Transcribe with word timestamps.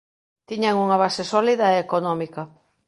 Tiñan 0.49 0.81
unha 0.85 1.01
base 1.03 1.23
sólida 1.33 1.65
e 1.69 1.81
económica. 1.85 2.41